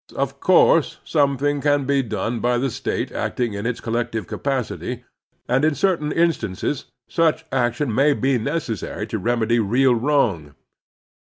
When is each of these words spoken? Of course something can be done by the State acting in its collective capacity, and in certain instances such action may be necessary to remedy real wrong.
Of 0.15 0.39
course 0.39 0.97
something 1.05 1.61
can 1.61 1.85
be 1.85 2.01
done 2.01 2.39
by 2.39 2.57
the 2.57 2.71
State 2.71 3.11
acting 3.11 3.53
in 3.53 3.67
its 3.67 3.79
collective 3.79 4.25
capacity, 4.25 5.03
and 5.47 5.63
in 5.63 5.75
certain 5.75 6.11
instances 6.11 6.85
such 7.07 7.45
action 7.51 7.93
may 7.93 8.13
be 8.15 8.39
necessary 8.39 9.05
to 9.05 9.19
remedy 9.19 9.59
real 9.59 9.93
wrong. 9.93 10.55